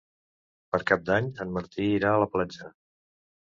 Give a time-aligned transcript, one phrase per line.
[0.75, 2.75] Per Cap d'Any en Martí irà a la platja.